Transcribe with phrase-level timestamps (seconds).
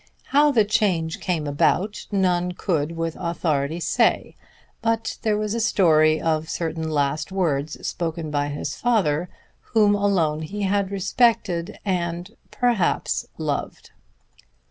[0.29, 4.35] How the change came about none could with authority say,
[4.81, 9.29] but there was a story of certain last words spoken by his father,
[9.59, 13.91] whom alone he had respected and perhaps loved.